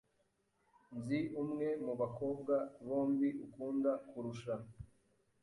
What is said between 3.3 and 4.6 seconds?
ukunda kurusha.